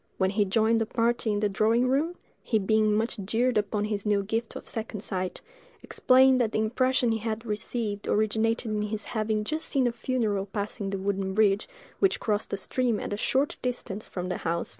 When 0.17 0.31
he 0.31 0.45
joined 0.45 0.81
the 0.81 0.87
party 0.87 1.31
in 1.31 1.41
the 1.41 1.47
drawing 1.47 1.87
room, 1.87 2.15
he 2.41 2.57
being 2.57 2.91
much 2.95 3.19
jeered 3.23 3.55
upon 3.55 3.83
this 3.87 4.03
new 4.03 4.23
gift 4.23 4.55
of 4.55 4.67
second 4.67 5.01
sight, 5.01 5.41
explained 5.83 6.41
that 6.41 6.53
the 6.53 6.57
impression 6.57 7.11
he 7.11 7.19
had 7.19 7.45
received 7.45 8.07
originated 8.07 8.71
in 8.71 8.81
his 8.81 9.03
having 9.03 9.43
just 9.43 9.67
seen 9.67 9.85
a 9.85 9.91
funeral 9.91 10.47
passing 10.47 10.89
the 10.89 10.97
wooden 10.97 11.35
bridge 11.35 11.69
which 11.99 12.19
crossed 12.19 12.51
a 12.51 12.57
stream 12.57 12.99
at 12.99 13.13
a 13.13 13.15
short 13.17 13.57
distance 13.61 14.07
from 14.07 14.27
the 14.29 14.37
house. 14.37 14.69